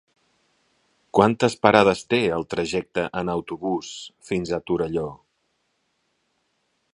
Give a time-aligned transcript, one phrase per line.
[1.17, 3.93] Quantes parades té el trajecte en autobús
[4.31, 5.05] fins a Torelló?